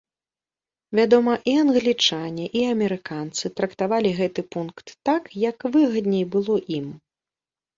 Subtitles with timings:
[0.99, 6.87] Вядома, і англічане і амерыканцы трактавалі гэты пункт так, як выгадней было ім.